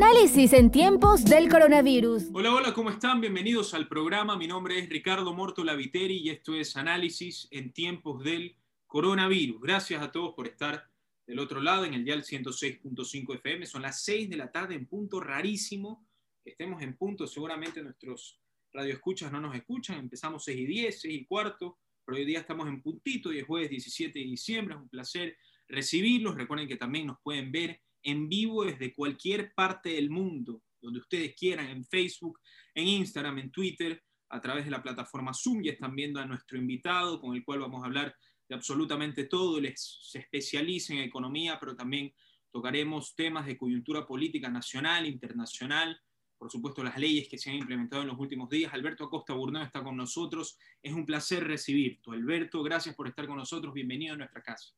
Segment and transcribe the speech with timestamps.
[0.00, 2.30] Análisis en tiempos del coronavirus.
[2.32, 3.20] Hola, hola, ¿cómo están?
[3.20, 4.36] Bienvenidos al programa.
[4.36, 8.54] Mi nombre es Ricardo Morto Laviteri y esto es Análisis en tiempos del
[8.86, 9.60] coronavirus.
[9.60, 10.88] Gracias a todos por estar
[11.26, 13.66] del otro lado en el dial 106.5 FM.
[13.66, 16.06] Son las 6 de la tarde en punto rarísimo.
[16.44, 18.38] Estemos en punto, seguramente nuestros
[18.72, 19.98] radioescuchas no nos escuchan.
[19.98, 23.46] Empezamos 6 y 10, 6 y cuarto, pero hoy día estamos en puntito y es
[23.46, 24.76] jueves 17 de diciembre.
[24.76, 25.36] Es un placer
[25.66, 26.36] recibirlos.
[26.36, 31.34] Recuerden que también nos pueden ver en vivo desde cualquier parte del mundo, donde ustedes
[31.34, 32.40] quieran, en Facebook,
[32.74, 35.62] en Instagram, en Twitter, a través de la plataforma Zoom.
[35.62, 38.14] Ya están viendo a nuestro invitado, con el cual vamos a hablar
[38.48, 39.58] de absolutamente todo.
[39.58, 42.12] Él se especializa en economía, pero también
[42.50, 46.00] tocaremos temas de coyuntura política nacional, internacional,
[46.38, 48.72] por supuesto las leyes que se han implementado en los últimos días.
[48.72, 50.56] Alberto Acosta Burneo está con nosotros.
[50.80, 52.10] Es un placer recibirte.
[52.12, 53.74] Alberto, gracias por estar con nosotros.
[53.74, 54.72] Bienvenido a nuestra casa.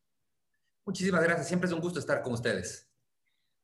[0.87, 1.49] Muchísimas gracias.
[1.49, 2.90] Siempre es un gusto estar con ustedes.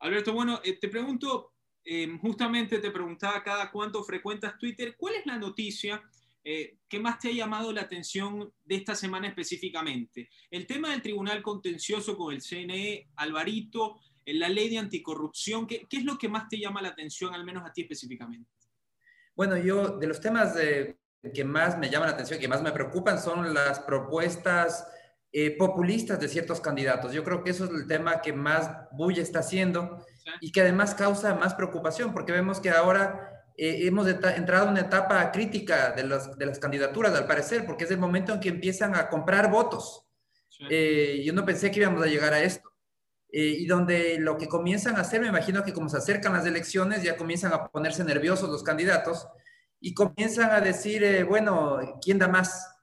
[0.01, 1.53] Alberto, bueno, eh, te pregunto,
[1.85, 6.03] eh, justamente te preguntaba cada cuánto frecuentas Twitter, ¿cuál es la noticia
[6.45, 10.29] eh, que más te ha llamado la atención de esta semana específicamente?
[10.51, 15.99] El tema del Tribunal Contencioso con el CNE, Alvarito, la ley de anticorrupción, ¿qué, ¿qué,
[15.99, 18.51] es lo que más te llama la atención, al menos a ti específicamente?
[19.35, 20.55] Bueno, yo de los temas
[21.33, 24.87] que más me llaman la atención, que más me preocupan, son las propuestas
[25.39, 27.13] eh, populistas de ciertos candidatos.
[27.13, 30.03] Yo creo que eso es el tema que más bulla está haciendo
[30.41, 34.81] y que además causa más preocupación, porque vemos que ahora eh, hemos entrado en una
[34.81, 38.97] etapa crítica de, de, las candidaturas, al parecer, porque es el momento en que empiezan
[38.97, 40.07] a comprar votos.
[40.71, 42.71] Eh, yo no pensé que íbamos a llegar a esto.
[43.31, 47.03] y donde lo que comienzan a hacer, me imagino que como se acercan las elecciones,
[47.03, 49.29] ya comienzan a ponerse nerviosos los candidatos
[49.81, 52.76] y comienzan a decir, bueno, ¿quién da más?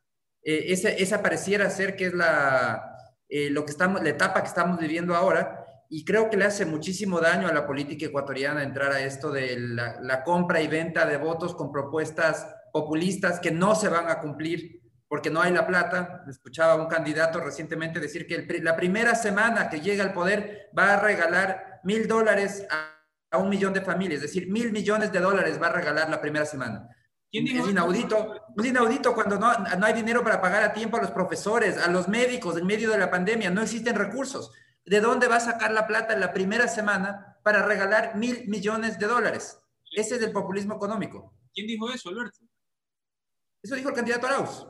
[0.44, 2.98] Eh, esa, pareciera ser que es la,
[3.30, 6.66] eh, lo que estamos, la etapa que estamos viviendo ahora y creo que le hace
[6.66, 11.18] muchísimo daño a la política ecuatoriana entrar a esto de la, compra y venta de
[11.18, 16.26] votos con propuestas populistas que no se van a cumplir porque no hay la plata.
[16.28, 20.96] Escuchaba a un candidato recientemente decir que la primera semana que llega al poder va
[20.96, 25.62] a regalar mil dólares a un millón de familias, es decir, mil millones de dólares
[25.62, 26.90] va a regalar la primera semana
[27.34, 31.10] es inaudito, es inaudito cuando no, no, hay dinero para pagar a tiempo a los
[31.10, 34.52] profesores, a los médicos en medio de la pandemia, no existen recursos.
[34.86, 39.00] ¿De dónde va a sacar la plata en la primera semana para regalar mil millones
[39.00, 39.58] de dólares?
[39.96, 41.34] Ese es el populismo económico.
[41.54, 42.40] ¿Quién dijo eso, Alberto?
[43.64, 44.68] Eso dijo el candidato Arauz.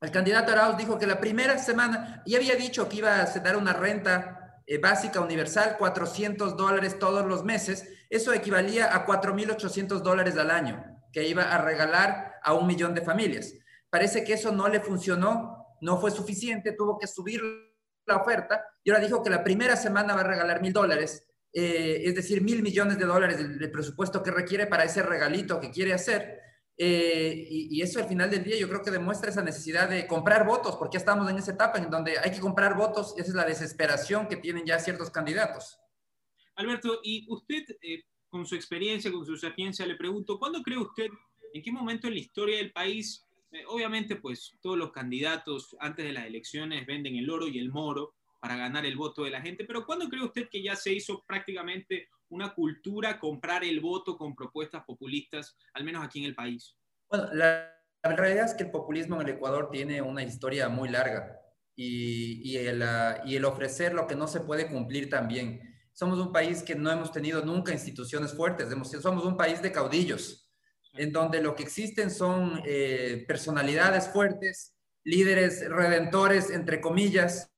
[0.00, 3.56] El candidato Arauz dijo que la primera semana, y había dicho que iba a dar
[3.56, 10.38] una renta eh, básica universal, 400 dólares todos los meses, eso equivalía a 4.800 dólares
[10.38, 13.52] al año que iba a regalar a un millón de familias.
[13.90, 17.42] Parece que eso no le funcionó, no fue suficiente, tuvo que subir
[18.06, 22.02] la oferta y ahora dijo que la primera semana va a regalar mil dólares, eh,
[22.04, 25.92] es decir, mil millones de dólares del, presupuesto que requiere para ese regalito que quiere
[25.92, 26.40] hacer.
[26.76, 30.06] Eh, y, y, eso al final del día yo creo que demuestra esa necesidad de
[30.06, 33.30] comprar votos, porque ya estamos en esa etapa en donde hay que comprar votos, esa
[33.30, 35.80] es la desesperación que tienen ya ciertos candidatos.
[36.54, 41.08] Alberto, y usted eh, con su experiencia, con su sapiencia, le pregunto, ¿cuándo cree usted,
[41.52, 46.04] en qué momento en la historia del país, eh, obviamente pues todos los candidatos antes
[46.04, 49.40] de las elecciones venden el oro y el moro para ganar el voto de la
[49.40, 54.16] gente, pero ¿cuándo cree usted que ya se hizo prácticamente una cultura comprar el voto
[54.16, 56.76] con propuestas populistas, al menos aquí en el país?
[57.10, 57.74] Bueno, la,
[58.04, 61.40] realidad es que el populismo en el Ecuador tiene una historia muy larga
[61.74, 65.67] y, el, ah, y el ofrecer lo que no se puede cumplir también
[65.98, 68.68] somos un país que no hemos tenido nunca instituciones fuertes,
[69.02, 70.48] somos un país de caudillos,
[70.94, 77.50] en donde lo que existen son eh, personalidades fuertes, líderes redentores, entre comillas,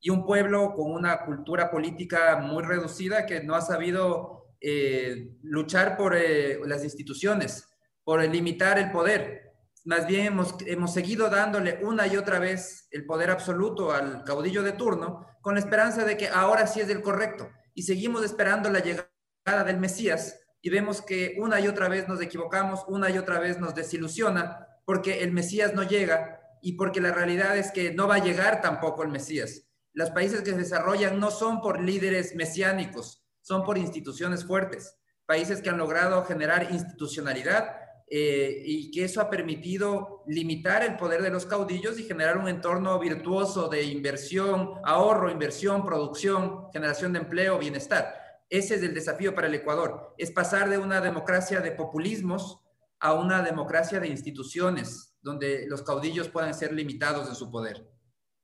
[0.00, 5.96] y un pueblo con una cultura política muy reducida que no ha sabido eh, luchar
[5.96, 7.68] por eh, las instituciones,
[8.02, 9.53] por limitar el poder.
[9.84, 14.62] Más bien hemos, hemos seguido dándole una y otra vez el poder absoluto al caudillo
[14.62, 17.50] de turno, con la esperanza de que ahora sí es el correcto.
[17.74, 22.22] Y seguimos esperando la llegada del Mesías y vemos que una y otra vez nos
[22.22, 27.12] equivocamos, una y otra vez nos desilusiona, porque el Mesías no llega y porque la
[27.12, 29.68] realidad es que no va a llegar tampoco el Mesías.
[29.92, 35.60] Los países que se desarrollan no son por líderes mesiánicos, son por instituciones fuertes, países
[35.60, 41.30] que han logrado generar institucionalidad eh, y que eso ha permitido limitar el poder de
[41.30, 47.58] los caudillos y generar un entorno virtuoso de inversión, ahorro, inversión, producción, generación de empleo,
[47.58, 48.14] bienestar.
[48.50, 52.60] Ese es el desafío para el Ecuador, es pasar de una democracia de populismos
[53.00, 57.88] a una democracia de instituciones, donde los caudillos puedan ser limitados en su poder.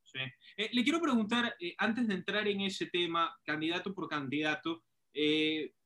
[0.03, 0.19] Sí.
[0.57, 4.83] Eh, le quiero preguntar, eh, antes de entrar en ese tema, candidato por candidato,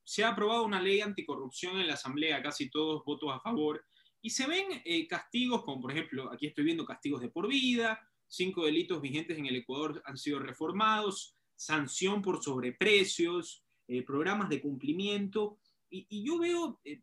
[0.05, 3.83] se ha aprobado una ley anticorrupción en la Asamblea, casi todos votos a favor,
[4.21, 7.99] y se ven eh, castigos como, por ejemplo, aquí estoy viendo castigos de por vida,
[8.27, 14.61] cinco delitos vigentes en el Ecuador han sido reformados, sanción por sobreprecios, eh, programas de
[14.61, 15.59] cumplimiento,
[15.89, 16.99] y, yo veo, y,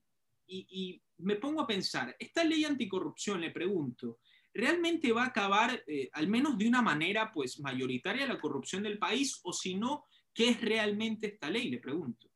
[0.46, 4.18] y, me pongo a pensar, esta ley anticorrupción, le pregunto,
[4.52, 5.82] ¿realmente va a acabar,
[6.12, 10.04] al menos de una manera, pues, mayoritaria la corrupción del país, o si no,
[10.34, 11.70] ¿qué es realmente esta ley?
[11.70, 12.31] Le pregunto.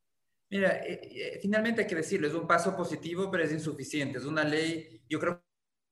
[0.48, 4.19] Mira, eh, eh, finalmente hay que decirlo, es un paso positivo, pero es insuficiente.
[4.19, 5.43] Es una ley, yo creo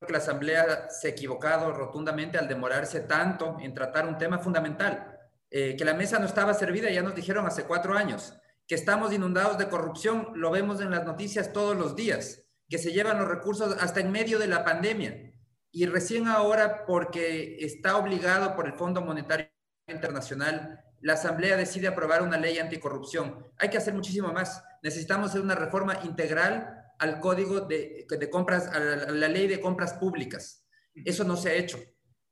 [0.05, 5.11] que la Asamblea se ha equivocado rotundamente al demorarse tanto en tratar un tema fundamental.
[5.51, 8.33] Eh, que la mesa no estaba servida, ya nos dijeron hace cuatro años.
[8.67, 12.43] Que estamos inundados de corrupción, lo vemos en las noticias todos los días.
[12.69, 15.33] Que se llevan los recursos hasta en medio de la pandemia.
[15.71, 19.49] Y recién ahora, porque está obligado por el Fondo Monetario
[19.87, 23.45] Internacional la Asamblea decide aprobar una ley anticorrupción.
[23.59, 24.63] Hay que hacer muchísimo más.
[24.81, 30.65] Necesitamos hacer una reforma integral al código de, compras, a la, ley de compras públicas.
[30.95, 31.77] Eso no se ha hecho.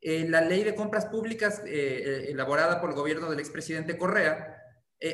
[0.02, 4.60] Eh, la ley de compras públicas, eh, eh, elaborada por el gobierno del expresidente Correa,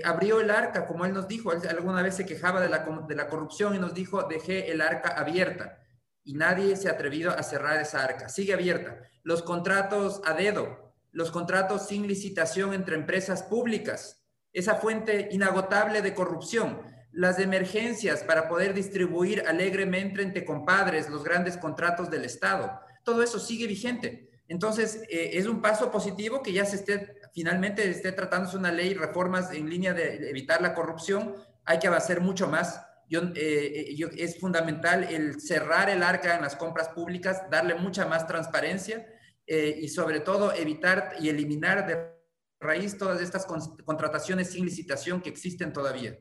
[0.05, 1.51] abrió el arca, como él nos dijo.
[1.51, 5.09] Alguna vez se quejaba de la, de la corrupción y nos dijo, dejé el arca
[5.09, 5.79] abierta.
[6.23, 8.29] Y nadie se ha atrevido a cerrar esa arca.
[8.29, 9.01] Sigue abierta.
[9.23, 14.23] Los contratos a dedo, los contratos sin licitación entre empresas públicas,
[14.53, 21.57] esa fuente inagotable de corrupción, las emergencias para poder distribuir alegremente entre compadres los grandes
[21.57, 22.79] contratos del Estado.
[23.03, 24.29] Todo eso sigue vigente.
[24.47, 28.93] Entonces, eh, es un paso positivo que ya se esté, finalmente esté tratándose una ley,
[28.93, 31.35] reformas en línea de evitar la corrupción.
[31.65, 32.81] Hay que avanzar mucho más.
[33.11, 38.27] Eh, yo, es fundamental el cerrar el arca en las compras públicas, darle mucha más
[38.27, 39.07] transparencia
[39.51, 42.15] eh, y sobre todo evitar y eliminar de
[42.59, 43.47] raíz todas estas
[43.83, 46.19] contrataciones sin licitación que existen todavía.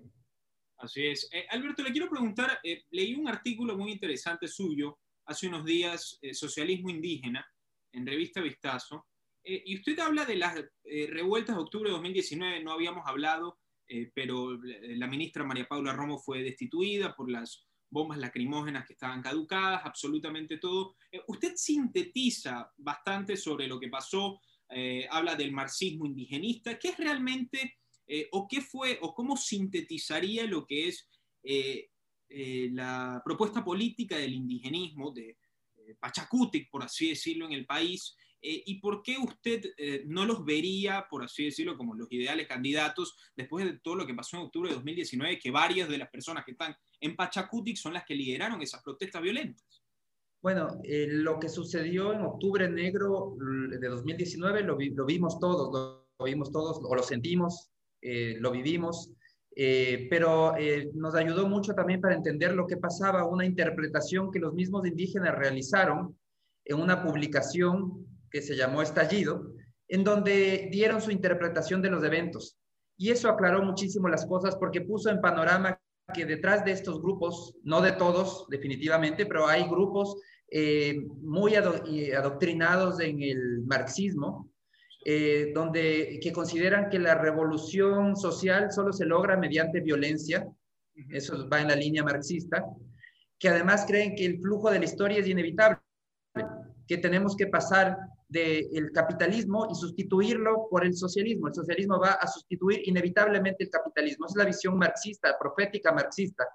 [0.79, 1.29] Así es.
[1.31, 6.19] Eh, Alberto, le quiero preguntar, eh, leí un artículo muy interesante suyo hace unos días,
[6.33, 7.47] Socialismo Indígena,
[7.93, 9.07] en revista Vistazo,
[9.45, 10.65] y usted habla de las
[11.11, 13.59] revueltas de octubre de 2019, no habíamos hablado,
[14.15, 19.83] pero la ministra María Paula Romo fue destituida por las bombas lacrimógenas que estaban caducadas,
[19.85, 20.95] absolutamente todo.
[21.11, 24.41] Eh, usted sintetiza bastante sobre lo que pasó,
[24.71, 26.79] eh, habla del marxismo indigenista.
[26.79, 31.09] ¿Qué es realmente, eh, o qué fue, o cómo sintetizaría lo que es
[32.71, 35.39] la propuesta política del indigenismo, de
[35.99, 38.15] Pachacutic, por así decirlo, en el país?
[38.41, 42.47] Eh, ¿Y por qué usted eh, no los vería, por así decirlo, como los ideales
[42.47, 46.09] candidatos después de todo lo que pasó en octubre de 2019, que varias de las
[46.09, 49.83] personas que están en Pachacutic son las que lideraron esas protestas violentas?
[50.41, 56.25] Bueno, eh, lo que sucedió en octubre negro de 2019 lo, lo vimos todos, lo,
[56.25, 59.13] vimos todos, o lo sentimos, lo vivimos,
[59.57, 60.55] pero
[60.95, 65.37] nos ayudó mucho también para entender lo que pasaba, una interpretación que los mismos indígenas
[65.37, 66.17] realizaron
[66.65, 69.53] en una publicación que se llamó Estallido,
[69.89, 72.59] en donde dieron su interpretación de los eventos.
[72.97, 75.81] Y eso aclaró muchísimo las cosas porque puso en panorama
[76.13, 80.17] que detrás de estos grupos, no de todos definitivamente, pero hay grupos
[80.51, 84.51] eh, muy adoctrinados en el marxismo,
[85.05, 90.47] eh, donde que consideran que la revolución social solo se logra mediante violencia,
[91.11, 92.65] eso va en la línea marxista,
[93.39, 95.79] que además creen que el flujo de la historia es inevitable,
[96.87, 97.97] que tenemos que pasar
[98.29, 101.49] del capitalismo y sustituirlo por el socialismo.
[101.49, 104.27] El socialismo va a sustituir inevitablemente el capitalismo.
[104.27, 106.47] Esa es la visión marxista, profética marxista.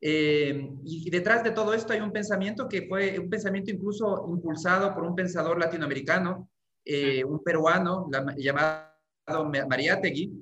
[0.00, 4.94] Eh, y detrás de todo esto hay un pensamiento que fue un pensamiento incluso impulsado
[4.94, 6.48] por un pensador latinoamericano,
[6.84, 8.86] eh, un peruano llamado
[9.68, 10.32] Mariátegui,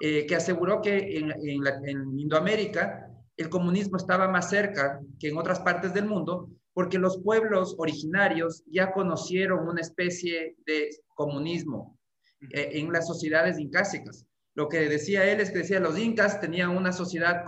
[0.00, 5.60] eh, que aseguró que en, en Indoamérica el comunismo estaba más cerca que en otras
[5.60, 11.98] partes del mundo porque los pueblos originarios ya conocieron una especie de comunismo
[12.52, 14.26] eh, en las sociedades incásicas.
[14.54, 17.44] Lo que decía él es que decía los incas tenían una sociedad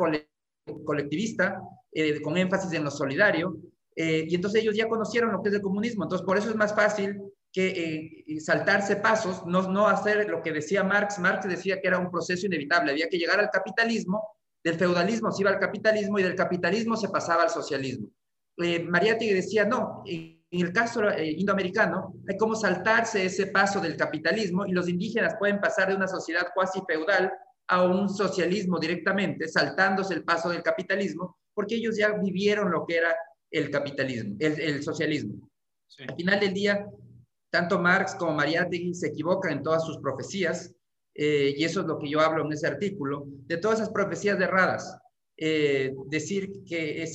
[0.85, 1.61] colectivista
[1.93, 3.57] eh, con énfasis en lo solidario,
[3.97, 6.05] eh, y entonces ellos ya conocieron lo que es el comunismo.
[6.05, 7.21] Entonces, por eso es más fácil
[7.53, 11.19] que saltarse pasos, no, no hacer lo que decía Marx.
[11.19, 14.23] Marx decía que era un proceso inevitable, había que llegar al capitalismo,
[14.63, 18.09] del feudalismo se iba al capitalismo y del capitalismo se pasaba al socialismo
[18.63, 23.97] eh, Mariátegui decía, no, en el caso eh, indoamericano hay como saltarse ese paso del
[23.97, 27.33] capitalismo y los indígenas pueden pasar de una sociedad cuasi feudal
[27.69, 32.97] a un socialismo directamente, saltándose el paso del capitalismo, porque ellos ya vivieron lo que
[32.97, 33.15] era
[33.51, 35.49] el capitalismo, el, socialismo.
[36.07, 36.87] Al final del día,
[37.51, 40.75] tanto Marx como Mariátegui se equivocan en todas sus profecías,
[41.23, 44.41] eh, y eso es lo que yo hablo en ese artículo, de todas esas profecías
[44.41, 44.97] erradas.
[45.43, 47.15] eh, decir que es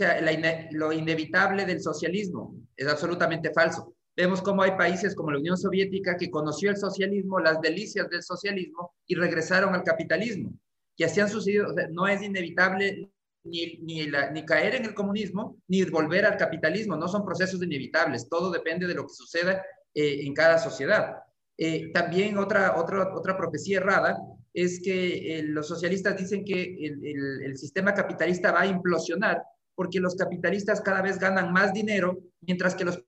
[0.71, 2.55] lo inevitable del socialismo.
[2.75, 3.95] Es absolutamente falso.
[4.15, 8.23] Vemos cómo hay países como la Unión Soviética que conoció el socialismo, las delicias del
[8.23, 10.53] socialismo y regresaron al capitalismo.
[10.97, 13.11] Y así han sucedido, no es inevitable
[13.43, 18.87] ni, caer en el comunismo, ni volver al capitalismo, no son procesos inevitables, todo depende
[18.87, 21.24] de lo que suceda eh, en cada sociedad.
[21.57, 24.17] Eh, también otra, otra, otra profecía errada
[24.53, 29.41] es que eh, los socialistas dicen que el, el sistema capitalista va a implosionar
[29.75, 33.03] porque los capitalistas cada vez ganan más dinero, mientras que los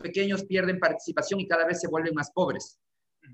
[0.00, 2.78] pequeños pierden participación y cada vez se vuelven más pobres,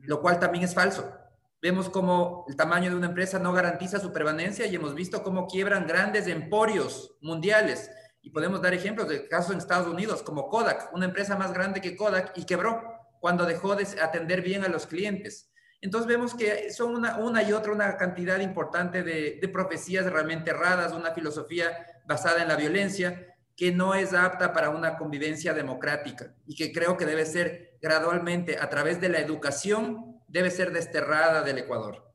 [0.03, 1.13] lo cual también es falso.
[1.61, 5.47] Vemos cómo el tamaño de una empresa no garantiza su permanencia y hemos visto cómo
[5.47, 7.91] quiebran grandes emporios mundiales.
[8.21, 11.81] Y podemos dar ejemplos de casos en Estados Unidos, como Kodak, una empresa más grande
[11.81, 12.83] que Kodak y quebró
[13.21, 15.51] cuando dejó de atender bien a los clientes.
[15.81, 20.51] Entonces vemos que son una, una y otra una cantidad importante de, de profecías realmente
[20.51, 26.35] erradas, una filosofía basada en la violencia, que no es apta para una convivencia democrática
[26.47, 31.43] y que creo que debe ser gradualmente a través de la educación, debe ser desterrada
[31.43, 32.15] del Ecuador.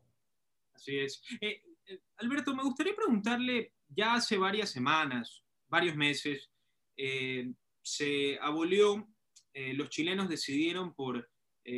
[0.74, 1.24] Así es.
[1.42, 6.50] Eh, eh, Alberto, me gustaría preguntarle, ya hace varias semanas, varios meses,
[6.96, 9.08] eh, se abolió,
[9.54, 11.30] los chilenos decidieron por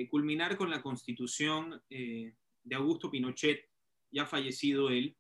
[0.10, 3.70] culminar con la constitución de Augusto Pinochet,
[4.12, 5.16] ya fallecido él,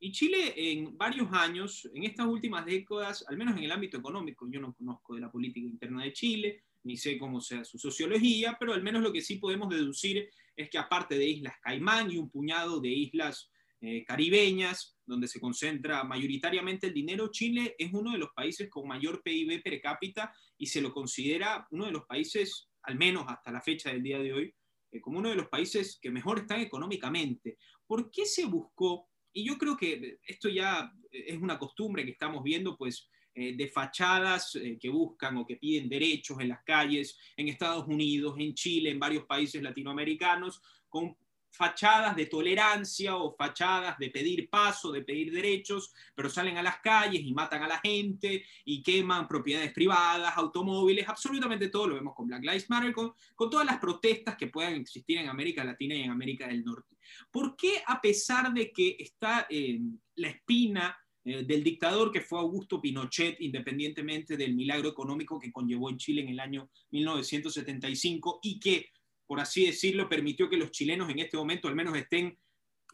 [0.00, 4.48] y Chile en varios años, en estas últimas décadas, al menos en el ámbito económico,
[4.48, 8.56] yo no conozco de la política interna de Chile, ni sé cómo sea su sociología,
[8.58, 12.16] pero al menos lo que sí podemos deducir es que aparte de Islas Caimán y
[12.16, 18.12] un puñado de islas eh, caribeñas, donde se concentra mayoritariamente el dinero, Chile es uno
[18.12, 22.04] de los países con mayor PIB per cápita y se lo considera uno de los
[22.06, 24.54] países, al menos hasta la fecha del día de hoy,
[24.90, 27.58] eh, como uno de los países que mejor están económicamente.
[27.86, 32.42] ¿Por qué se buscó y yo creo que esto ya es una costumbre que estamos
[32.42, 37.16] viendo, pues, eh, de fachadas eh, que buscan o que piden derechos en las calles,
[37.36, 41.16] en Estados Unidos, en Chile, en varios países latinoamericanos, con
[41.50, 46.78] fachadas de tolerancia o fachadas de pedir paso, de pedir derechos, pero salen a las
[46.80, 52.14] calles y matan a la gente y queman propiedades privadas, automóviles, absolutamente todo lo vemos
[52.14, 56.02] con Black Lives Matter, con, todas las protestas que puedan existir en América Latina y
[56.02, 56.96] en América del Norte.
[57.30, 62.38] ¿Por qué a pesar de que está en la espina eh, del dictador que fue
[62.38, 68.58] Augusto Pinochet, independientemente del milagro económico que conllevó en Chile en el año 1975 y
[68.60, 68.86] que
[69.28, 72.36] por así decirlo, permitió que los chilenos en este momento al menos estén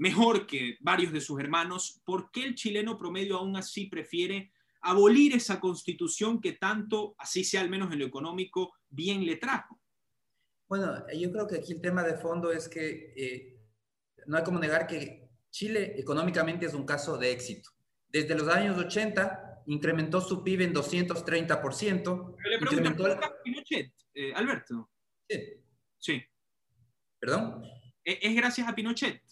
[0.01, 5.35] mejor que varios de sus hermanos, ¿por qué el chileno promedio aún así prefiere abolir
[5.35, 9.81] esa constitución que tanto, así sea al menos en lo económico, bien le trajo?
[10.69, 13.61] Bueno, yo creo que aquí el tema de fondo es que eh,
[14.27, 17.71] no hay como negar que Chile económicamente es un caso de éxito.
[18.09, 22.37] Desde los años 80 incrementó su PIB en 230%.
[22.51, 24.91] le pregunto, Pinochet, eh, Alberto.
[25.29, 25.64] Sí.
[26.05, 26.23] Sí.
[27.19, 27.65] ¿Perdón?
[28.05, 29.23] E, ¿Es gracias a Pinochet?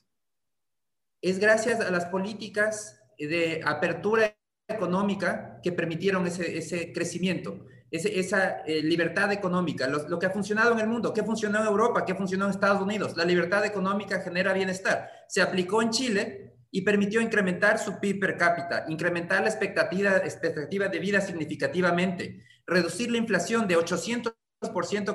[1.21, 4.35] Es gracias a las políticas de apertura
[4.67, 10.88] económica que permitieron ese, crecimiento, esa eh, libertad económica, lo, que ha funcionado en el
[10.88, 13.19] mundo, que funcionó en Europa, que funcionó en Estados Unidos.
[13.19, 15.11] La libertad económica genera bienestar.
[15.29, 20.88] Se aplicó en Chile y permitió incrementar su PIB per cápita, incrementar la expectativa, expectativa
[20.88, 24.33] de vida significativamente, reducir la inflación de 800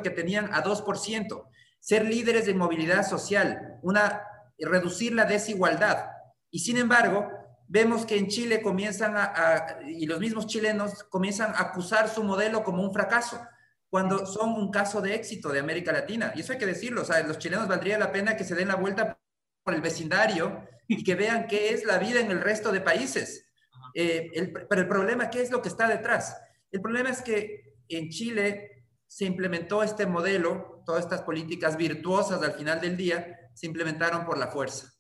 [0.04, 1.48] que tenían a 2%,
[1.80, 4.24] ser líderes de movilidad social, una,
[4.60, 6.10] reducir la desigualdad.
[6.52, 7.28] Y sin embargo,
[7.68, 12.64] vemos que en Chile comienzan a, y los mismos chilenos comienzan a acusar su modelo
[12.64, 13.40] como un fracaso,
[13.90, 16.34] cuando son un caso de éxito de América Latina.
[16.36, 18.68] Y eso hay que decirlo, o sea, los chilenos valdría la pena que se den
[18.68, 19.18] la vuelta
[19.64, 23.46] por el vecindario y que vean qué es la vida en el resto de países.
[23.94, 24.30] Eh,
[24.70, 26.38] pero el problema, ¿qué es lo que está detrás?
[26.72, 28.77] El problema es que en Chile
[29.08, 34.38] se implementó este modelo, todas estas políticas virtuosas al final del día, se implementaron por
[34.38, 34.94] la fuerza.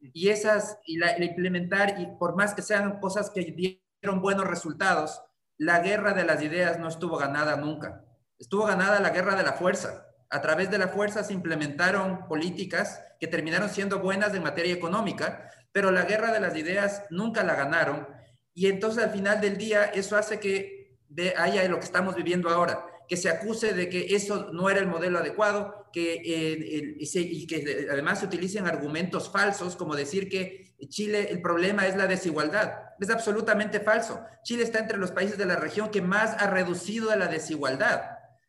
[0.00, 5.22] Y esas, y la, implementar, y por más que sean cosas que dieron buenos resultados,
[5.56, 8.04] la guerra de las ideas no estuvo ganada nunca.
[8.38, 10.06] Estuvo ganada la guerra de la fuerza.
[10.28, 15.48] A través de la fuerza se implementaron políticas que terminaron siendo buenas en materia económica,
[15.70, 18.08] pero la guerra de las ideas nunca la ganaron.
[18.54, 20.98] Y entonces al final del día eso hace que
[21.36, 24.86] haya lo que estamos viviendo ahora que se acuse de que eso no era el
[24.86, 31.28] modelo adecuado, que, eh, y que además se utilicen argumentos falsos, como decir que Chile,
[31.28, 32.72] el problema es la desigualdad.
[32.98, 34.24] Es absolutamente falso.
[34.44, 38.00] Chile está entre los países de la región que más ha reducido la desigualdad.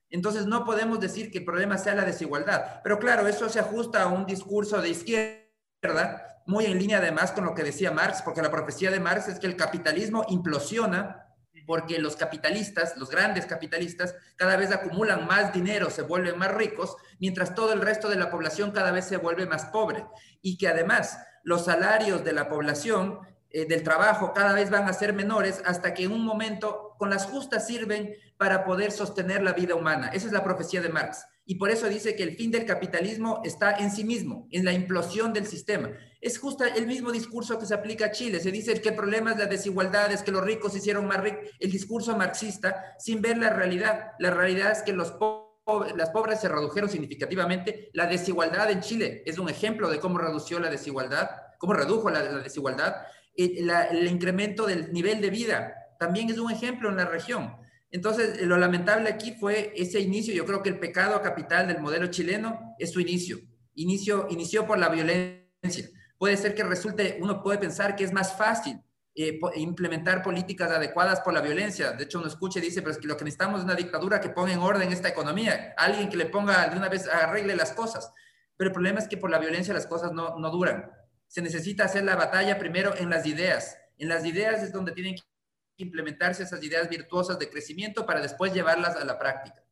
[0.09, 2.79] Entonces no podemos decir que el problema sea la desigualdad.
[2.85, 7.43] Pero claro, eso se ajusta a un discurso de izquierda muy en línea además con
[7.43, 11.32] lo que decía Marx, porque la profecía de Marx es que el capitalismo implosiona
[11.65, 16.95] porque los capitalistas, los grandes capitalistas, cada vez acumulan más dinero, se vuelven más ricos,
[17.19, 20.05] mientras todo el resto de la población cada vez se vuelve más pobre.
[20.41, 24.93] Y que además los salarios de la población eh, del trabajo cada vez van a
[24.93, 29.53] ser menores hasta que en un momento con las justas sirven para poder sostener la
[29.53, 30.09] vida humana.
[30.13, 31.25] Esa es la profecía de Marx.
[31.45, 34.71] Y por eso dice que el fin del capitalismo está en sí mismo, en la
[34.71, 35.91] implosión del sistema.
[36.21, 38.39] Es justo el mismo discurso que se aplica a Chile.
[38.39, 41.19] Se dice que el problema es la desigualdad, es que los ricos se hicieron más
[41.19, 41.49] ricos.
[41.59, 44.11] El discurso marxista sin ver la realidad.
[44.19, 47.89] La realidad es que las pobres se redujeron significativamente.
[47.91, 52.21] La desigualdad en Chile es un ejemplo de cómo redució la desigualdad, cómo redujo la,
[52.39, 52.95] desigualdad.
[53.35, 57.62] el incremento del nivel de vida también es un ejemplo en la región.
[57.93, 60.33] Entonces, lo lamentable aquí fue ese inicio.
[60.33, 63.37] Yo creo que el pecado capital del modelo chileno es su inicio.
[63.75, 65.89] Inicio inició por la violencia.
[66.17, 68.81] Puede ser que resulte, uno puede pensar que es más fácil
[69.13, 71.91] eh, implementar políticas adecuadas por la violencia.
[71.91, 74.19] De hecho, uno escucha y dice, pero es que lo que necesitamos es una dictadura
[74.19, 77.73] que ponga en orden esta economía, alguien que le ponga de una vez, arregle las
[77.73, 78.11] cosas.
[78.57, 80.89] Pero el problema es que por la violencia las cosas no, no duran.
[81.27, 83.77] Se necesita hacer la batalla primero en las ideas.
[83.99, 85.32] En las ideas es donde tienen que
[85.77, 89.63] implementarse esas ideas virtuosas de crecimiento para después llevarlas a la práctica.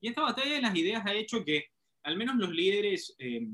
[0.00, 1.70] Y esta batalla de las ideas ha hecho que
[2.02, 3.46] al menos los líderes eh,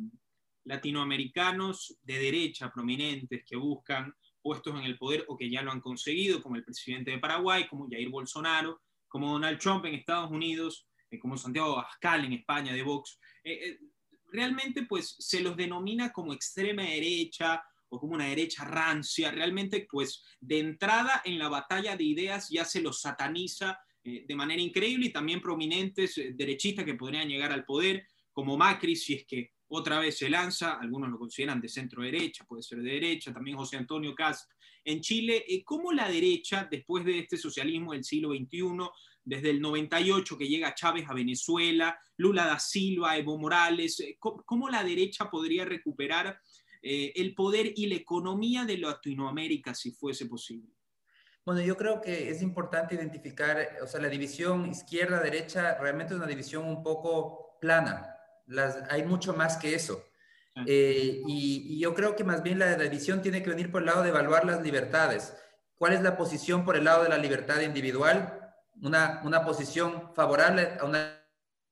[0.64, 5.80] latinoamericanos de derecha prominentes que buscan puestos en el poder o que ya lo han
[5.80, 10.86] conseguido, como el presidente de Paraguay, como Jair Bolsonaro, como Donald Trump en Estados Unidos,
[11.10, 13.78] eh, como Santiago Abascal en España de Vox, eh,
[14.32, 17.62] realmente pues se los denomina como extrema derecha
[17.98, 22.80] como una derecha rancia, realmente pues de entrada en la batalla de ideas ya se
[22.80, 27.64] los sataniza eh, de manera increíble y también prominentes eh, derechistas que podrían llegar al
[27.64, 32.02] poder, como Macri, si es que otra vez se lanza, algunos lo consideran de centro
[32.02, 34.50] derecha, puede ser de derecha, también José Antonio Cast
[34.84, 38.90] en Chile, eh, ¿cómo la derecha, después de este socialismo del siglo XXI,
[39.24, 44.82] desde el 98 que llega Chávez a Venezuela, Lula da Silva, Evo Morales, cómo la
[44.82, 46.40] derecha podría recuperar
[46.82, 50.74] eh, el poder y la economía de Latinoamérica si fuese posible?
[51.44, 56.28] Bueno, yo creo que es importante identificar, o sea, la división izquierda-derecha realmente es una
[56.28, 58.16] división un poco plana.
[58.46, 60.04] Las, hay mucho más que eso.
[60.66, 64.02] Eh, y, yo creo que más bien la, división tiene que venir por el lado
[64.02, 65.34] de evaluar las libertades.
[65.74, 68.54] ¿Cuál es la posición por el lado de la libertad individual?
[68.80, 71.18] Una, una posición favorable a una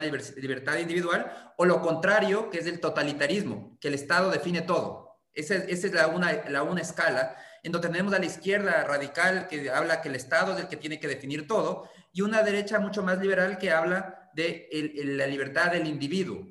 [0.01, 4.99] libertad individual, o lo contrario, que es el totalitarismo, que el Estado define todo.
[5.34, 9.70] Esa, es la una, la una escala, en donde tenemos a la izquierda radical que
[9.70, 13.02] habla que el Estado es el que tiene que definir todo, y una derecha mucho
[13.02, 14.68] más liberal que habla de
[15.04, 16.46] la libertad del individuo.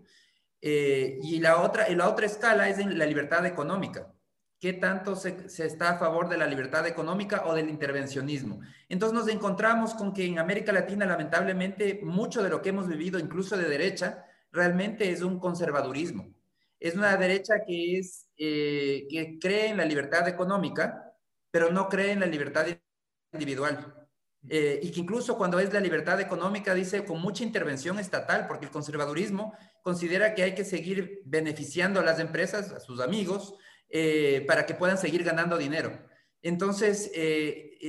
[0.62, 4.14] Eh, y, la otra, y la otra escala es en la libertad económica
[4.60, 8.60] qué tanto se, está a favor de la libertad económica o del intervencionismo.
[8.90, 13.20] Entonces nos encontramos con que en América Latina, lamentablemente, mucho de lo que hemos vivido,
[13.20, 16.34] incluso de derecha, realmente es un conservadurismo.
[16.80, 21.14] Es una derecha que, es, eh, que cree en la libertad económica,
[21.52, 22.68] pero no cree en la libertad
[23.34, 24.08] individual.
[24.48, 28.66] Eh, y que incluso cuando es la libertad económica dice con mucha intervención estatal, porque
[28.66, 33.56] el conservadurismo considera que hay que seguir beneficiando a las empresas, a sus amigos,
[33.90, 35.92] eh, para que puedan seguir ganando dinero.
[36.42, 37.12] Entonces,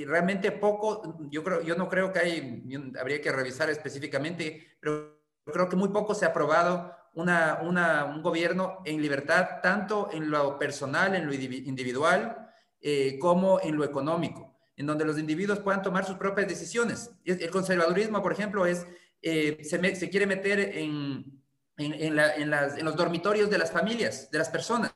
[0.06, 2.64] realmente poco, yo, creo, yo no creo que hay,
[2.98, 8.78] habría que revisar específicamente, pero creo que muy poco se ha aprobado una, un gobierno
[8.84, 12.48] en libertad, tanto en lo personal, en lo individual,
[12.80, 17.10] eh, como en lo económico, en donde los individuos puedan tomar sus propias decisiones.
[17.24, 18.86] El conservadurismo, por ejemplo, es,
[19.22, 21.42] se, se, quiere meter en,
[21.76, 22.16] en, en,
[22.50, 24.94] las, en los dormitorios de las familias, de las personas.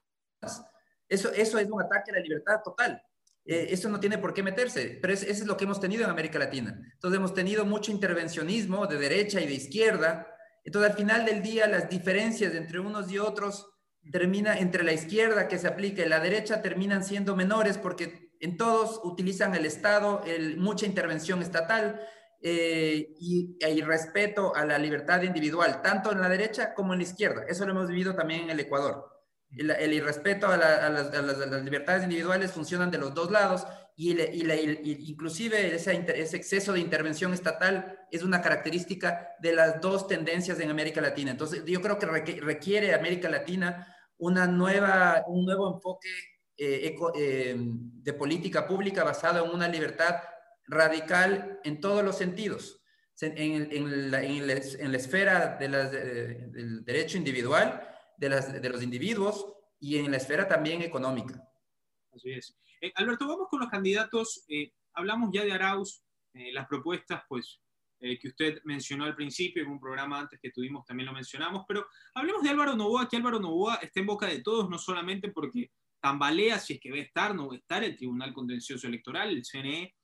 [1.09, 3.03] Eso, eso es un ataque a la libertad total.
[3.46, 6.11] Eh, eso no tiene por qué meterse, pero eso es lo que hemos tenido en
[6.11, 6.79] América Latina.
[6.94, 10.34] Entonces hemos tenido mucho intervencionismo de derecha y de izquierda.
[10.64, 13.70] Entonces al final del día las diferencias entre unos y otros
[14.11, 18.57] termina entre la izquierda que se aplica y la derecha terminan siendo menores porque en
[18.57, 22.00] todos utilizan el Estado, el, mucha intervención estatal
[22.42, 27.05] eh, y, y respeto a la libertad individual, tanto en la derecha como en la
[27.05, 27.44] izquierda.
[27.48, 29.14] Eso lo hemos vivido también en el Ecuador
[29.57, 35.92] el, irrespeto a, las, libertades individuales funcionan de los dos lados y, inclusive ese,
[36.37, 41.30] exceso de intervención estatal es una característica de las dos tendencias en América Latina.
[41.30, 43.87] Entonces, yo creo que requiere América Latina
[44.18, 46.09] una nueva, un nuevo enfoque
[46.57, 50.16] eh, eh, de política pública basado en una libertad
[50.66, 52.80] radical en todos los sentidos.
[53.20, 59.46] En, la, esfera del derecho individual, de los individuos
[59.78, 61.48] y en la esfera también económica.
[62.14, 62.57] Así es.
[62.81, 64.44] Eh, Alberto, vamos con los candidatos.
[64.48, 66.03] Eh, hablamos ya de Arauz,
[66.35, 67.61] eh, las propuestas, pues,
[68.00, 71.87] que usted mencionó al principio, en un programa antes que tuvimos también lo mencionamos, pero
[72.14, 75.70] hablemos de Álvaro Novoa, que Álvaro Novoa está en boca de todos, no solamente porque
[76.03, 79.31] tambalea si es que va a estar, no va a estar el Tribunal Contencioso Electoral,
[79.31, 79.94] el CNE,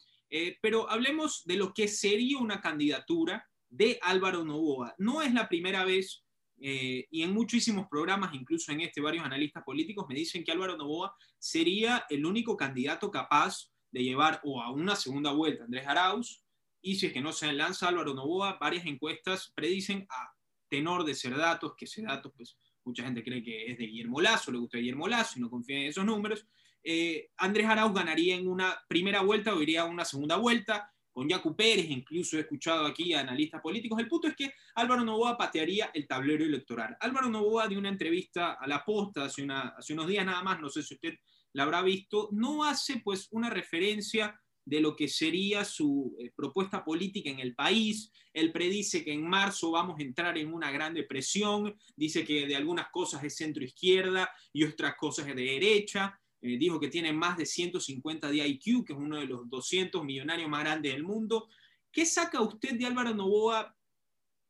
[0.62, 4.94] pero hablemos de lo que sería una candidatura de Álvaro Novoa.
[4.96, 6.24] No es la primera vez
[6.60, 10.76] eh, y en muchísimos programas, incluso en este, varios analistas políticos me dicen que Álvaro
[10.76, 16.44] Novoa sería el único candidato capaz de llevar o a una segunda vuelta Andrés Arauz,
[16.82, 20.34] y si es que no se lanza Álvaro Novoa, varias encuestas predicen a
[20.68, 24.20] tenor de ser datos, que ese datos, pues mucha gente cree que es de Guillermo
[24.20, 26.46] Lazo, le gusta Guillermo Lazo y no confía en esos números,
[26.82, 31.28] eh, Andrés Arauz ganaría en una primera vuelta o iría a una segunda vuelta, con
[31.28, 34.00] Yacu Pérez, incluso he escuchado aquí a analistas políticos.
[34.00, 36.96] El punto es que Álvaro Novoa patearía el tablero electoral.
[36.98, 40.70] Álvaro Novoa dio una entrevista a la posta hace, hace unos días nada más, no
[40.70, 41.12] sé si usted
[41.52, 46.82] la habrá visto, no hace pues una referencia de lo que sería su eh, propuesta
[46.82, 48.10] política en el país.
[48.32, 52.56] Él predice que en marzo vamos a entrar en una gran depresión, dice que de
[52.56, 56.19] algunas cosas es centro izquierda y otras cosas es de derecha.
[56.42, 60.02] Eh, dijo que tiene más de 150 de IQ, que es uno de los 200
[60.04, 61.48] millonarios más grandes del mundo.
[61.92, 63.76] ¿Qué saca usted de Álvaro Novoa?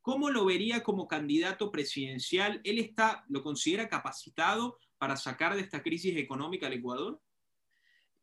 [0.01, 2.61] ¿Cómo lo vería como candidato presidencial?
[2.65, 7.21] ¿Él está, lo considera capacitado para sacar de esta crisis económica al Ecuador?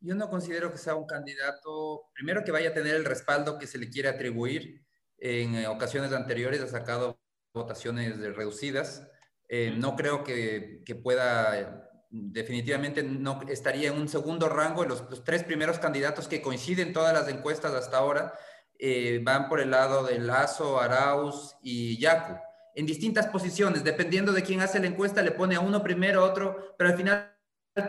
[0.00, 3.66] Yo no considero que sea un candidato, primero que vaya a tener el respaldo que
[3.66, 4.84] se le quiere atribuir.
[5.18, 7.20] En eh, ocasiones anteriores ha sacado
[7.52, 9.08] votaciones reducidas.
[9.48, 14.84] Eh, no creo que, que pueda definitivamente no estaría en un segundo rango.
[14.84, 18.34] Los, los tres primeros candidatos que coinciden todas las encuestas hasta ahora
[18.78, 22.36] eh, van por el lado de Lazo, Arauz y Yacu,
[22.76, 26.30] en distintas posiciones, dependiendo de quién hace la encuesta, le pone a uno primero, a
[26.30, 27.34] otro, pero al final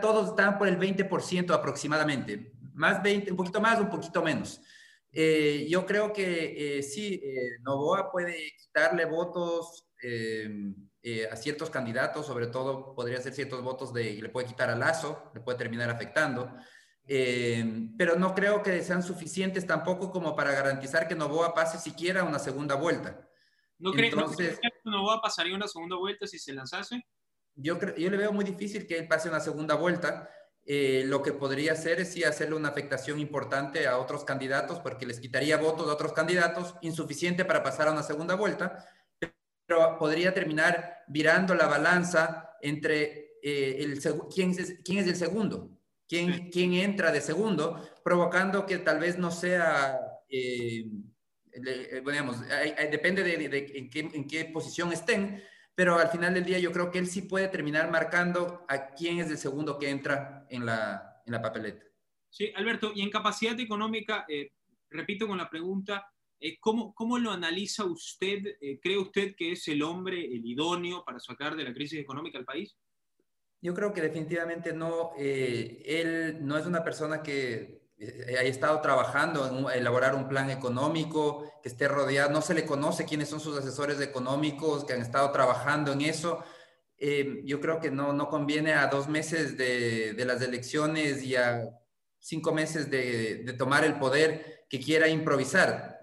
[0.02, 4.60] todos están por el 20% aproximadamente, más 20, un poquito más, un poquito menos.
[5.12, 7.22] Eh, yo creo que eh, sí,
[7.62, 9.86] Novoa puede quitarle votos
[11.02, 14.68] eh, a ciertos candidatos, sobre todo podría ser ciertos votos de, y le puede quitar
[14.68, 16.54] a Lazo, le puede terminar afectando,
[17.06, 22.22] eh, pero no creo que sean suficientes tampoco como para garantizar que Novoa pase siquiera
[22.22, 23.26] una segunda vuelta.
[23.78, 27.02] ¿No crees que Novoa pasaría una segunda vuelta si se lanzase?
[27.54, 30.28] Yo, yo le veo muy difícil que él pase una segunda vuelta.
[30.66, 35.06] Eh, lo que podría hacer es sí hacerle una afectación importante a otros candidatos porque
[35.06, 38.86] les quitaría votos a otros candidatos, insuficiente para pasar a una segunda vuelta
[39.70, 44.00] pero podría terminar virando la balanza entre eh, el,
[44.34, 45.78] quién, es, quién es el segundo,
[46.08, 49.96] quién, quién entra de segundo, provocando que tal vez no sea,
[50.28, 50.86] eh,
[51.52, 55.40] eh depende de, en, qué, en, qué, posición estén,
[55.72, 59.20] pero al final del día yo creo que él sí puede terminar marcando a quién
[59.20, 61.86] es el segundo que entra en la, en la papeleta.
[62.28, 64.50] Sí, Alberto, y en capacidad económica, eh,
[64.90, 66.12] repito con la pregunta,
[66.60, 68.38] ¿cómo, ¿cómo, lo analiza usted?
[68.60, 72.38] Eh, ¿Cree usted que es el hombre, el idóneo para sacar de la crisis económica
[72.38, 72.76] al país?
[73.60, 75.12] Yo creo que definitivamente no.
[75.18, 77.80] Eh, él no es una persona que
[78.28, 83.04] haya estado trabajando en elaborar un plan económico, que esté rodeado, no se le conoce
[83.04, 86.42] quiénes son sus asesores económicos que han estado trabajando en eso.
[87.44, 91.68] yo creo que no, no conviene a dos meses de, de las elecciones y a
[92.18, 95.99] cinco meses de, de tomar el poder que quiera improvisar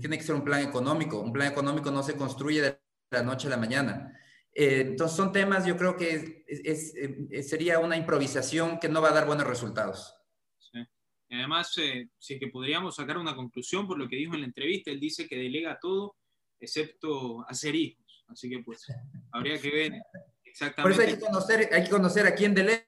[0.00, 1.20] tiene que ser un plan económico.
[1.20, 4.12] Un plan económico no se construye de la noche a la mañana.
[4.52, 9.10] Eh, entonces son temas, yo creo que es, eh, sería una improvisación que no va
[9.10, 10.14] a dar buenos resultados.
[10.58, 10.78] Sí.
[11.30, 14.90] además, eh, si que podríamos sacar una conclusión por lo que dijo en la entrevista,
[14.90, 16.16] él dice que delega todo
[16.58, 18.24] excepto hacer hijos.
[18.28, 18.86] Así que pues
[19.32, 19.92] habría que ver
[20.42, 20.82] exactamente.
[20.82, 22.86] Por eso hay que conocer, hay que conocer a quién delega.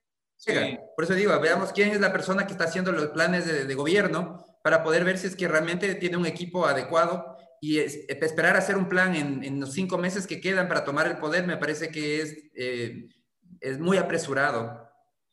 [0.94, 3.74] Por eso digo, veamos quién es la persona que está haciendo los planes de, de
[3.74, 8.58] gobierno para poder ver si es que realmente tiene un equipo adecuado y esperar a
[8.58, 11.90] hacer un plan en, los cinco meses que quedan para tomar el poder me parece
[11.90, 13.08] que es, eh,
[13.60, 14.88] es muy apresurado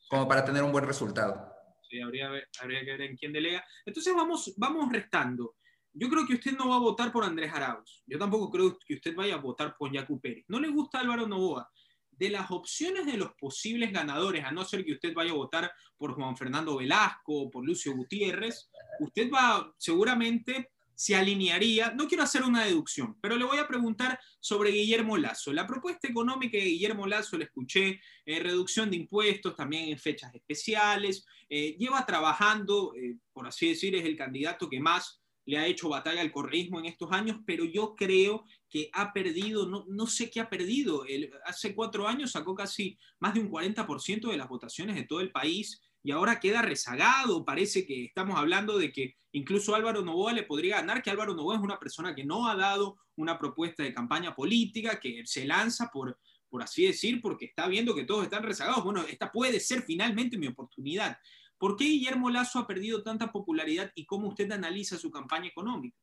[0.08, 1.52] como para tener un buen resultado.
[1.88, 3.64] Sí, habría, habría, que ver en quién delega.
[3.84, 5.54] Entonces vamos, vamos restando.
[5.92, 8.02] Yo creo que usted no va a votar por Andrés Arauz.
[8.06, 10.44] Yo tampoco creo que usted vaya a votar por Yacu Pérez.
[10.48, 11.70] No le gusta Álvaro Novoa
[12.16, 15.72] de las opciones de los posibles ganadores, a no ser que usted vaya a votar
[15.96, 22.24] por Juan Fernando Velasco o por Lucio Gutiérrez, usted va seguramente se alinearía, no quiero
[22.24, 25.52] hacer una deducción, pero le voy a preguntar sobre Guillermo Lazo.
[25.52, 30.34] La propuesta económica de Guillermo Lazo, la escuché, eh, reducción de impuestos también en fechas
[30.34, 35.66] especiales, eh, lleva trabajando, eh, por así decir, es el candidato que más le ha
[35.66, 40.06] hecho batalla al correísmo en estos años, pero yo creo que ha perdido, no, no
[40.06, 41.04] sé qué ha perdido.
[41.44, 45.30] hace cuatro años sacó casi más de un 40% de las votaciones de todo el
[45.30, 47.44] país y ahora queda rezagado.
[47.44, 51.56] Parece que estamos hablando de que incluso Álvaro Novoa le podría ganar, que Álvaro Novoa
[51.56, 55.90] es una persona que no ha dado una propuesta de campaña política, que se lanza
[55.92, 58.84] por, por así decir, porque está viendo que todos están rezagados.
[58.84, 61.18] Bueno, esta puede ser finalmente mi oportunidad.
[61.58, 65.98] ¿Por qué Guillermo Lazo ha perdido tanta popularidad y cómo usted analiza su campaña económica?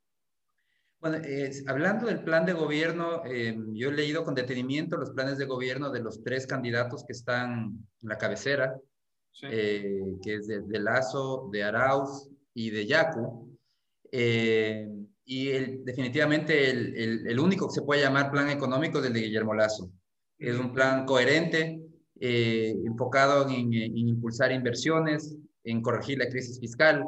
[1.04, 1.18] Bueno,
[1.68, 5.92] hablando del plan de gobierno, eh, yo he leído con detenimiento los planes de gobierno
[5.92, 8.80] de los tres candidatos que están en la cabecera,
[9.42, 13.54] eh, que es de, Lazo, de Arauz y de Yacu.
[14.14, 14.88] Eh,
[15.26, 15.48] y
[15.84, 19.92] definitivamente el, único que se puede llamar plan económico es el de Guillermo Lazo.
[20.40, 21.82] Es un plan coherente,
[22.16, 25.36] enfocado en, impulsar inversiones,
[25.66, 27.04] en corregir la crisis fiscal.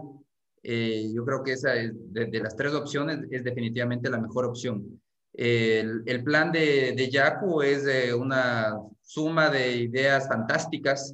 [0.68, 5.00] Eh, yo creo que esa es, de, las tres opciones es definitivamente la mejor opción.
[5.32, 11.14] El, el plan de, de Yacu es una suma de ideas fantásticas,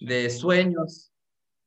[0.00, 1.12] de sueños,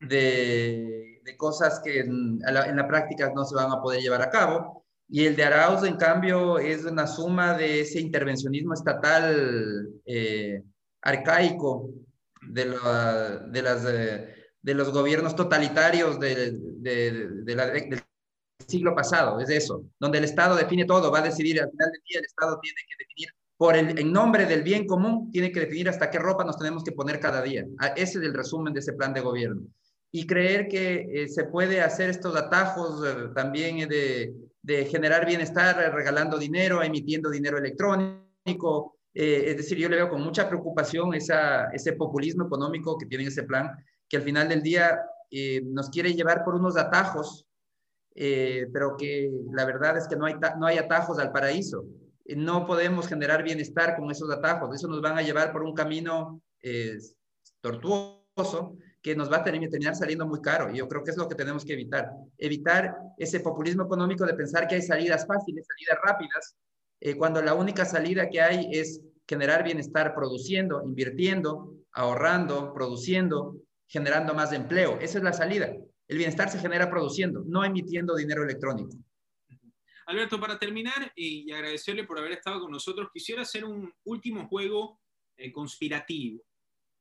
[0.00, 4.20] de, de cosas que en la, en la, práctica no se van a poder llevar
[4.20, 4.84] a cabo.
[5.08, 10.62] Y el de Arauz, en cambio, es una suma de ese intervencionismo estatal eh,
[11.00, 11.88] arcaico
[12.42, 13.86] de, la, de las...
[13.86, 14.34] Eh,
[14.64, 18.04] de los gobiernos totalitarios de, del
[18.66, 22.02] siglo pasado, es eso, donde el Estado define todo, va a decidir, al final del
[22.08, 25.60] día el Estado tiene que definir, por el, en nombre del bien común, tiene que
[25.60, 27.64] definir hasta qué ropa nos tenemos que poner cada día.
[27.78, 29.62] Ah, ese es el resumen de ese plan de gobierno.
[30.10, 35.26] Y creer que eh, se puede hacer estos atajos eh, también eh, de, de, generar
[35.26, 38.98] bienestar regalando dinero, emitiendo dinero electrónico.
[39.12, 43.44] es decir, yo le veo con mucha preocupación esa, ese populismo económico que tiene ese
[43.44, 43.70] plan
[44.08, 44.98] que al final del día
[45.36, 47.44] eh, nos quiere llevar por unos atajos,
[48.14, 51.86] eh, pero que la verdad es que no hay, no hay atajos al paraíso.
[52.24, 54.72] Eh, no podemos generar bienestar con esos atajos.
[54.72, 56.40] Eso nos van a llevar por un camino
[57.60, 60.72] tortuoso que nos va a terminar saliendo muy caro.
[60.72, 62.12] Yo creo que es lo que tenemos que evitar.
[62.38, 66.56] Evitar ese populismo económico de pensar que hay salidas fáciles, salidas rápidas,
[67.18, 74.52] cuando la única salida que hay es generar bienestar produciendo, invirtiendo, ahorrando, produciendo, generando más
[74.52, 74.98] empleo.
[75.00, 75.74] Esa es la salida.
[76.06, 78.96] El bienestar se genera produciendo, no emitiendo dinero electrónico.
[80.06, 85.00] Alberto, para terminar y agradecerle por haber estado con nosotros, quisiera hacer un último juego
[85.36, 86.42] eh, conspirativo.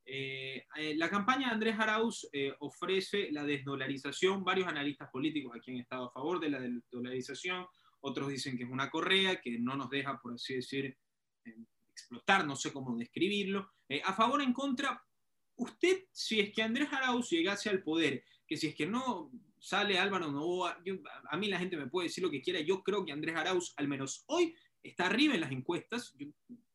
[0.05, 2.27] Eh, eh, la campaña de Andrés Arauz
[2.59, 4.43] ofrece la desdolarización.
[4.43, 7.65] Varios analistas políticos aquí han estado a favor de la desdolarización.
[8.01, 10.97] Otros dicen que es una correa que no nos deja, por así decir,
[11.91, 13.69] explotar, no sé cómo describirlo.
[14.03, 15.01] a favor en contra,
[15.55, 19.97] usted, si es que Andrés Arauz llegase al poder, que si es que no sale
[19.97, 20.77] Álvaro Novoa,
[21.29, 23.73] a mí la gente me puede decir lo que quiera, yo creo que Andrés Arauz,
[23.77, 26.13] al menos hoy, está arriba en las encuestas,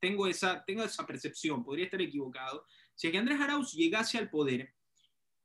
[0.00, 2.64] tengo esa, tengo esa percepción, podría estar equivocado,
[2.94, 4.74] si es que Andrés Arauz llegase al poder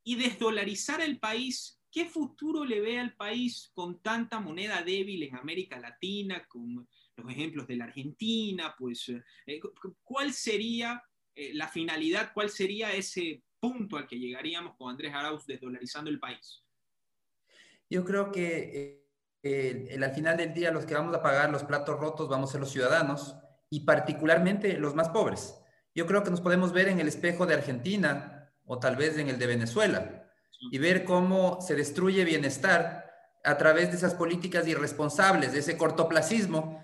[0.03, 5.35] y desdolarizara el país, ¿qué futuro le ve al país con tanta moneda débil en
[5.35, 8.73] América Latina, con los ejemplos de la Argentina?
[8.77, 9.09] Pues,
[9.45, 9.61] eh,
[10.03, 11.01] ¿cuál sería
[11.35, 16.19] eh, la finalidad, ¿cuál sería ese punto al que llegaríamos con Andrés Arauz desdolarizando el
[16.19, 16.63] país?
[17.89, 19.03] Yo creo que
[19.41, 22.53] eh, al final del día los que vamos a pagar los platos rotos vamos a
[22.53, 23.35] ser los ciudadanos
[23.69, 25.55] y particularmente los más pobres.
[25.95, 29.29] Yo creo que nos podemos ver en el espejo de Argentina o tal vez en
[29.29, 30.29] el de Venezuela
[30.71, 33.11] y ver cómo se destruye bienestar
[33.43, 36.81] a través de esas políticas irresponsables, de ese cortoplacismo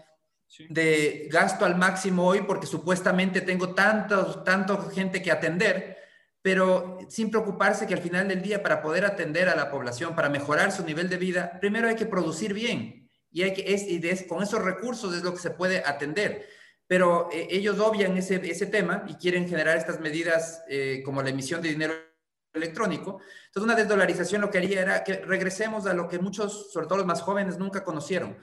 [0.70, 5.98] de gasto al máximo hoy porque supuestamente tengo tanto, tanto gente que atender,
[6.42, 10.30] pero sin preocuparse que al final del día para poder atender a la población, para
[10.30, 14.28] mejorar su nivel de vida, primero hay que producir bien y, hay que, es, y
[14.28, 16.48] con esos recursos es lo que se puede atender.
[16.88, 21.30] Pero eh, ellos obvian ese, ese tema y quieren generar estas medidas eh, como la
[21.30, 21.94] emisión de dinero
[22.54, 23.22] electrónico.
[23.46, 26.98] Entonces, una desdolarización lo que haría era que regresemos a lo que muchos, sobre todo
[26.98, 28.38] los más jóvenes, nunca conocieron,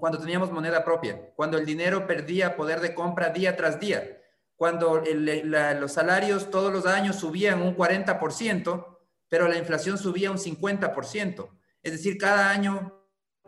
[0.00, 4.20] cuando teníamos moneda propia, cuando el dinero perdía poder de compra día tras día,
[4.56, 11.48] cuando los salarios todos los años subían un 40%, pero la inflación subía un 50%.
[11.80, 12.92] Es decir, cada año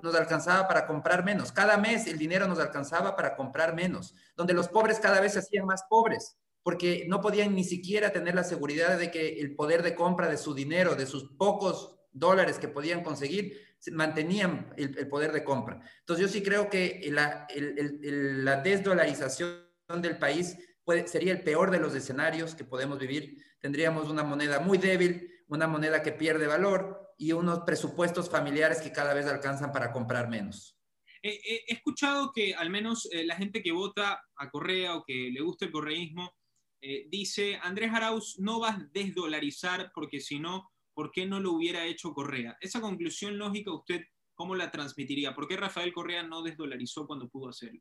[0.01, 1.51] nos alcanzaba para comprar menos.
[1.51, 5.40] Cada mes el dinero nos alcanzaba para comprar menos, donde los pobres cada vez se
[5.40, 9.83] hacían más pobres, porque no podían ni siquiera tener la seguridad de que el poder
[9.83, 13.59] de compra de su dinero, de sus pocos dólares que podían conseguir,
[13.93, 15.81] mantenían el, poder de compra.
[16.01, 19.62] Entonces yo sí creo que la, la desdolarización
[20.01, 23.37] del país puede, sería el peor de los escenarios que podemos vivir.
[23.59, 28.93] Tendríamos una moneda muy débil, una moneda que pierde valor y unos presupuestos familiares que
[28.93, 30.79] cada vez alcanzan para comprar menos.
[31.23, 35.40] he escuchado que al menos eh, la gente que vota a Correa o que le
[35.43, 36.35] gusta el correísmo
[36.83, 41.52] eh, dice, Andrés Arauz no va a desdolarizar porque si no, ¿por qué no lo
[41.52, 42.58] hubiera hecho Correa?
[42.60, 44.02] Esa conclusión lógica, ¿usted
[44.34, 45.34] cómo la transmitiría?
[45.34, 47.80] ¿Por qué Rafael Correa no desdolarizó cuando pudo hacerlo?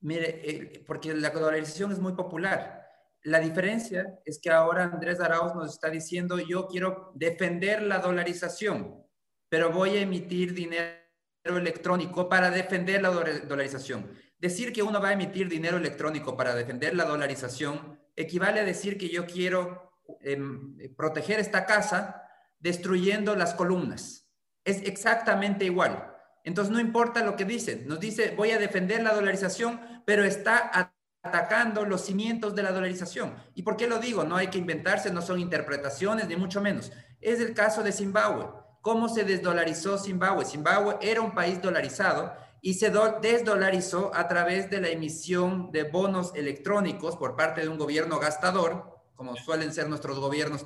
[0.00, 2.82] Mire, eh, porque la dolarización es muy popular.
[3.24, 9.04] La diferencia es que ahora Andrés Arauz nos está diciendo, yo quiero defender la dolarización,
[9.50, 10.96] pero voy a emitir dinero
[11.44, 14.16] electrónico para defender la dolarización.
[14.38, 18.96] Decir que uno va a emitir dinero electrónico para defender la dolarización equivale a decir
[18.96, 22.22] que yo quiero em, proteger esta casa
[22.60, 24.28] destruyendo las columnas.
[24.64, 26.14] Es exactamente igual.
[26.44, 27.86] Entonces no importa lo que dicen.
[27.86, 33.34] Nos dice, voy a defender la dolarización, pero está atacando los cimientos de la dolarización.
[33.54, 34.24] ¿Y por qué lo digo?
[34.24, 36.92] No hay que inventarse, no son interpretaciones, ni mucho menos.
[37.20, 38.46] Es el caso de Zimbabue.
[38.80, 40.46] ¿Cómo se desdolarizó Zimbabue?
[40.46, 46.32] Zimbabue era un país dolarizado y se desdolarizó a través de la emisión de bonos
[46.34, 50.64] electrónicos por parte de un gobierno gastador, como suelen ser nuestros gobiernos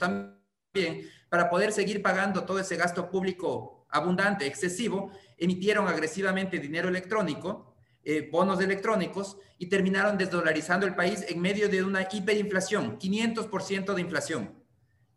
[1.29, 8.29] para poder seguir pagando todo ese gasto público abundante, excesivo, emitieron agresivamente dinero electrónico, eh,
[8.31, 14.65] bonos electrónicos, y terminaron desdolarizando el país en medio de una hiperinflación, 500% de inflación.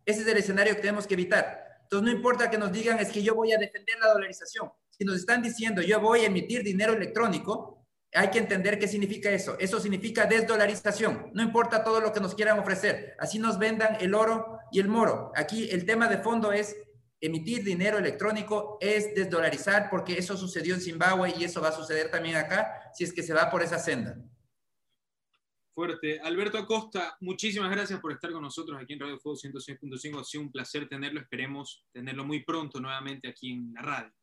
[0.05, 1.79] Ese es el escenario que tenemos que evitar.
[1.83, 4.71] Entonces, no importa que nos digan, es que yo voy a defender la dolarización.
[4.89, 9.29] Si nos están diciendo, yo voy a emitir dinero electrónico, hay que entender qué significa
[9.29, 9.57] eso.
[9.59, 11.31] Eso significa desdolarización.
[11.33, 13.15] No importa todo lo que nos quieran ofrecer.
[13.19, 15.31] Así nos vendan el oro y el moro.
[15.35, 16.75] Aquí el tema de fondo es
[17.19, 22.11] emitir dinero electrónico, es desdolarizar, porque eso sucedió en Zimbabue y eso va a suceder
[22.11, 24.17] también acá si es que se va por esa senda.
[25.73, 26.19] Fuerte.
[26.21, 30.19] Alberto Acosta, muchísimas gracias por estar con nosotros aquí en Radio Fuego 106.5.
[30.19, 31.19] Ha sido un placer tenerlo.
[31.19, 34.13] Esperemos tenerlo muy pronto nuevamente aquí en la radio.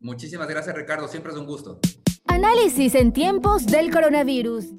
[0.00, 1.06] Muchísimas gracias, Ricardo.
[1.06, 1.78] Siempre es un gusto.
[2.26, 4.76] Análisis en tiempos del coronavirus.